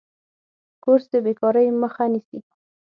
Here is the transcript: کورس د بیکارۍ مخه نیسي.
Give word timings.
کورس 0.83 1.05
د 1.11 1.13
بیکارۍ 1.25 1.67
مخه 1.81 2.05
نیسي. 2.11 2.39